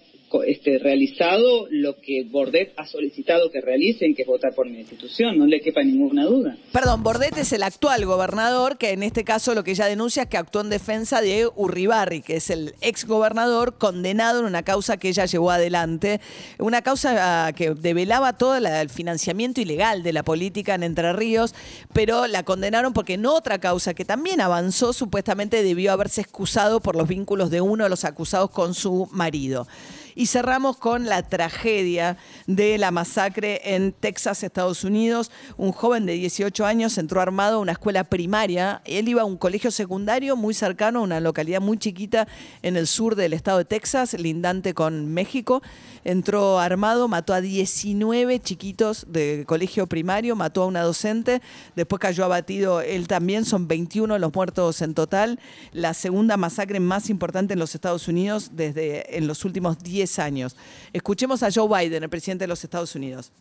este, 0.45 0.79
realizado 0.79 1.67
lo 1.69 1.95
que 1.99 2.23
Bordet 2.29 2.73
ha 2.77 2.85
solicitado 2.85 3.51
que 3.51 3.61
realicen, 3.61 4.15
que 4.15 4.23
es 4.23 4.27
votar 4.27 4.53
por 4.53 4.69
mi 4.69 4.79
institución, 4.79 5.37
no 5.37 5.45
le 5.45 5.61
quepa 5.61 5.83
ninguna 5.83 6.25
duda. 6.25 6.57
Perdón, 6.71 7.03
Bordet 7.03 7.37
es 7.37 7.51
el 7.53 7.63
actual 7.63 8.05
gobernador, 8.05 8.77
que 8.77 8.91
en 8.91 9.03
este 9.03 9.23
caso 9.23 9.53
lo 9.55 9.63
que 9.63 9.71
ella 9.71 9.85
denuncia 9.85 10.23
es 10.23 10.29
que 10.29 10.37
actuó 10.37 10.61
en 10.61 10.69
defensa 10.69 11.21
de 11.21 11.49
Urribarri, 11.55 12.21
que 12.21 12.37
es 12.37 12.49
el 12.49 12.73
ex 12.81 13.05
gobernador 13.05 13.77
condenado 13.77 14.39
en 14.39 14.45
una 14.45 14.63
causa 14.63 14.97
que 14.97 15.09
ella 15.09 15.25
llevó 15.25 15.51
adelante, 15.51 16.21
una 16.57 16.81
causa 16.81 17.47
ah, 17.47 17.53
que 17.53 17.71
develaba 17.71 18.37
todo 18.37 18.55
el 18.55 18.89
financiamiento 18.89 19.61
ilegal 19.61 20.03
de 20.03 20.13
la 20.13 20.23
política 20.23 20.75
en 20.75 20.83
Entre 20.83 21.11
Ríos, 21.13 21.55
pero 21.93 22.27
la 22.27 22.43
condenaron 22.43 22.93
porque 22.93 23.13
en 23.13 23.25
otra 23.25 23.59
causa 23.59 23.93
que 23.93 24.05
también 24.05 24.41
avanzó, 24.41 24.93
supuestamente 24.93 25.63
debió 25.63 25.91
haberse 25.91 26.21
excusado 26.21 26.79
por 26.79 26.95
los 26.95 27.07
vínculos 27.07 27.49
de 27.49 27.61
uno 27.61 27.83
de 27.83 27.89
los 27.89 28.05
acusados 28.05 28.51
con 28.51 28.73
su 28.73 29.07
marido. 29.11 29.67
Y 30.15 30.27
cerramos 30.27 30.77
con 30.77 31.05
la 31.05 31.23
tragedia 31.23 32.17
de 32.47 32.77
la 32.77 32.91
masacre 32.91 33.61
en 33.75 33.91
Texas, 33.91 34.43
Estados 34.43 34.83
Unidos. 34.83 35.31
Un 35.57 35.71
joven 35.71 36.05
de 36.05 36.13
18 36.13 36.65
años 36.65 36.97
entró 36.97 37.21
armado 37.21 37.57
a 37.57 37.59
una 37.59 37.73
escuela 37.73 38.03
primaria. 38.03 38.81
Él 38.85 39.07
iba 39.07 39.21
a 39.21 39.25
un 39.25 39.37
colegio 39.37 39.71
secundario 39.71 40.35
muy 40.35 40.53
cercano, 40.53 40.99
a 40.99 41.03
una 41.03 41.19
localidad 41.19 41.61
muy 41.61 41.77
chiquita 41.77 42.27
en 42.61 42.77
el 42.77 42.87
sur 42.87 43.15
del 43.15 43.33
estado 43.33 43.59
de 43.59 43.65
Texas, 43.65 44.13
lindante 44.13 44.73
con 44.73 45.13
México. 45.13 45.61
Entró 46.03 46.59
armado, 46.59 47.07
mató 47.07 47.33
a 47.33 47.41
19 47.41 48.39
chiquitos 48.39 49.05
de 49.09 49.43
colegio 49.47 49.87
primario, 49.87 50.35
mató 50.35 50.63
a 50.63 50.67
una 50.67 50.81
docente. 50.81 51.41
Después 51.75 51.99
cayó 51.99 52.25
abatido 52.25 52.81
él 52.81 53.07
también. 53.07 53.45
Son 53.45 53.67
21 53.67 54.17
los 54.17 54.33
muertos 54.33 54.81
en 54.81 54.93
total. 54.93 55.39
La 55.71 55.93
segunda 55.93 56.37
masacre 56.37 56.79
más 56.79 57.09
importante 57.09 57.53
en 57.53 57.59
los 57.59 57.75
Estados 57.75 58.07
Unidos 58.07 58.51
desde 58.53 59.17
en 59.17 59.27
los 59.27 59.45
últimos 59.45 59.79
10 59.79 59.98
años. 60.19 60.55
Escuchemos 60.93 61.43
a 61.43 61.51
Joe 61.51 61.67
Biden, 61.67 62.03
el 62.03 62.09
presidente 62.09 62.43
de 62.43 62.47
los 62.47 62.63
Estados 62.63 62.95
Unidos. 62.95 63.31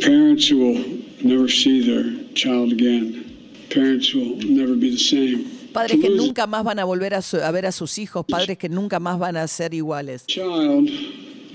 Parents 0.00 0.50
will 0.52 1.02
never 1.24 1.48
see 1.48 1.80
their 1.84 2.04
child 2.34 2.72
again. 2.72 3.24
Parents 3.70 4.14
will 4.14 4.36
never 4.48 4.74
be 4.74 4.90
the 4.90 4.98
same. 4.98 5.44
Padres 5.72 6.00
que 6.00 6.10
nunca 6.10 6.46
más 6.46 6.64
van 6.64 6.78
a 6.80 6.84
volver 6.84 7.14
a, 7.14 7.22
su- 7.22 7.40
a 7.40 7.50
ver 7.52 7.64
a 7.66 7.72
sus 7.72 7.98
hijos, 7.98 8.24
padres 8.26 8.58
que 8.58 8.68
nunca 8.68 8.98
más 9.00 9.18
van 9.18 9.36
a 9.36 9.46
ser 9.46 9.72
iguales. 9.74 10.26
child 10.26 10.88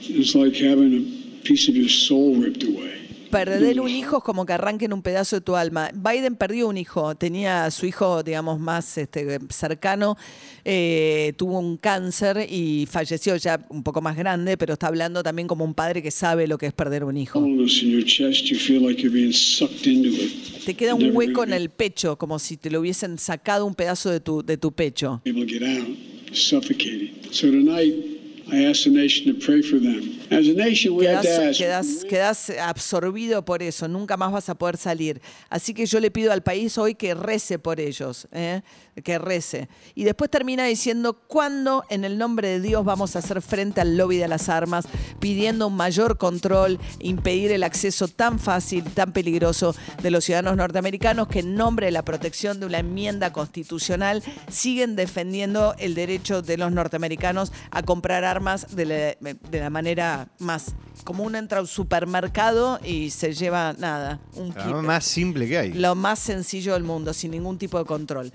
is 0.08 0.36
like 0.36 0.56
having 0.56 0.94
a 0.96 1.44
piece 1.44 1.68
of 1.70 1.76
your 1.76 1.90
soul 1.90 2.36
ripped 2.38 2.64
away. 2.64 2.95
Perder 3.36 3.82
un 3.82 3.90
hijo 3.90 4.18
es 4.18 4.24
como 4.24 4.46
que 4.46 4.54
arranquen 4.54 4.94
un 4.94 5.02
pedazo 5.02 5.36
de 5.36 5.42
tu 5.42 5.56
alma. 5.56 5.90
Biden 5.94 6.36
perdió 6.36 6.70
un 6.70 6.78
hijo, 6.78 7.16
tenía 7.16 7.66
a 7.66 7.72
su 7.72 7.86
hijo, 7.86 8.24
digamos, 8.24 8.60
más 8.60 8.98
este, 8.98 9.40
cercano, 9.50 10.18
eh, 10.64 11.34
tuvo 11.38 11.60
un 11.60 11.78
cáncer 11.78 12.48
y 12.50 12.88
falleció 12.90 13.36
ya 13.36 13.66
un 13.70 13.84
poco 13.84 14.02
más 14.02 14.16
grande, 14.16 14.58
pero 14.58 14.74
está 14.74 14.88
hablando 14.88 15.22
también 15.22 15.48
como 15.48 15.66
un 15.66 15.74
padre 15.74 16.02
que 16.02 16.12
sabe 16.12 16.48
lo 16.48 16.58
que 16.58 16.68
es 16.68 16.74
perder 16.74 17.04
un 17.04 17.18
hijo. 17.18 17.46
Te 20.66 20.74
queda 20.74 20.96
un 20.96 21.16
hueco 21.16 21.44
en 21.44 21.54
el 21.54 21.70
pecho, 21.70 22.18
como 22.18 22.40
si 22.40 22.58
te 22.58 22.72
lo 22.72 22.80
hubiesen 22.80 23.18
sacado 23.18 23.66
un 23.66 23.76
pedazo 23.76 24.10
de 24.10 24.20
tu, 24.20 24.44
de 24.44 24.58
tu 24.58 24.72
pecho. 24.72 25.22
So 27.32 27.52
tonight, 27.52 27.94
I 28.52 28.66
ask 28.66 28.84
the 28.84 28.92
nation 28.92 29.34
to 29.34 29.40
pray 29.40 29.62
for 29.62 29.80
them. 29.80 30.12
As 30.32 30.48
a 30.48 30.54
nation, 30.54 30.96
we 30.96 31.08
have 31.08 31.22
Quedás, 31.22 31.58
quedás- 31.58 32.06
quedás 32.08 32.50
absorbido 32.62 33.44
por 33.46 33.62
eso, 33.64 33.88
nunca 33.88 34.18
más 34.18 34.32
vas 34.32 34.50
a 34.50 34.56
poder 34.56 34.78
salir. 34.78 35.22
Así 35.50 35.74
que 35.74 35.86
yo 35.86 36.00
le 36.00 36.12
pido 36.12 36.32
al 36.32 36.42
país 36.44 36.78
hoy 36.78 36.96
que 36.96 37.14
rece 37.14 37.60
por 37.60 37.80
ellos, 37.80 38.28
¿eh? 38.32 38.62
que 39.04 39.18
rece. 39.20 39.68
Y 39.94 40.06
después 40.06 40.32
termina 40.32 40.66
diciendo, 40.66 41.14
¿cuándo 41.28 41.84
en 41.90 42.06
el 42.06 42.18
nombre 42.18 42.48
de 42.48 42.62
Dios 42.62 42.86
vamos 42.86 43.16
a 43.16 43.20
hacer 43.20 43.42
frente 43.42 43.82
al 43.82 43.98
lobby 43.98 44.18
de 44.18 44.28
las 44.30 44.48
armas, 44.48 44.86
pidiendo 45.20 45.68
un 45.68 45.76
mayor 45.76 46.18
control, 46.18 46.80
impedir 47.00 47.52
el 47.52 47.64
acceso 47.64 48.08
tan 48.08 48.40
fácil, 48.40 48.84
tan 48.86 49.12
peligroso 49.12 49.76
de 50.02 50.12
los 50.12 50.24
ciudadanos 50.24 50.56
norteamericanos 50.56 51.28
que 51.28 51.40
en 51.40 51.56
nombre 51.56 51.88
de 51.88 51.92
la 51.92 52.04
protección 52.06 52.60
de 52.60 52.66
una 52.68 52.80
enmienda 52.80 53.34
constitucional 53.34 54.24
siguen 54.50 54.96
defendiendo 54.96 55.76
el 55.78 55.94
derecho 55.94 56.42
de 56.42 56.58
los 56.58 56.72
norteamericanos 56.72 57.52
a 57.72 57.84
comprar 57.84 58.24
armas 58.24 58.76
de 58.76 58.86
la, 58.86 58.96
de 59.50 59.60
la 59.60 59.70
manera 59.70 60.15
más 60.40 60.74
como 61.04 61.24
uno 61.24 61.38
entra 61.38 61.60
a 61.60 61.62
un 61.62 61.68
supermercado 61.68 62.80
y 62.84 63.12
se 63.12 63.34
lleva 63.34 63.74
nada, 63.78 64.20
un 64.34 64.50
La 64.56 64.64
kit. 64.64 64.76
más 64.76 65.04
simple 65.06 65.48
que 65.48 65.58
hay. 65.58 65.74
Lo 65.74 65.94
más 65.96 66.20
sencillo 66.20 66.74
del 66.74 66.84
mundo, 66.84 67.14
sin 67.14 67.32
ningún 67.32 67.58
tipo 67.58 67.78
de 67.78 67.86
control. 67.86 68.32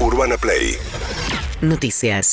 Urbana 0.00 0.36
Play 0.36 0.76
Noticias. 1.60 2.28